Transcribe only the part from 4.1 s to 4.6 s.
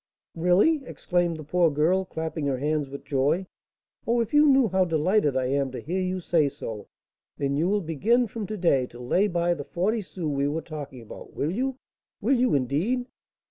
if you